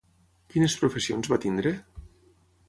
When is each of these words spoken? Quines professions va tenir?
Quines 0.53 0.75
professions 0.79 1.29
va 1.35 1.39
tenir? 1.45 1.75